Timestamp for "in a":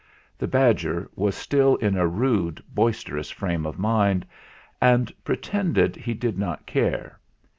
1.75-2.07